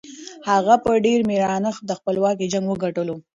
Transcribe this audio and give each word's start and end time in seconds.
هغه 0.49 0.75
په 0.83 0.91
ډېر 1.05 1.19
مېړانه 1.29 1.71
د 1.89 1.91
خپلواکۍ 1.99 2.47
جنګ 2.53 2.65
وګټلو. 2.69 3.15